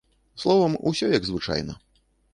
Словам, 0.43 0.77
усё 0.93 1.11
як 1.13 1.23
звычайна. 1.31 1.81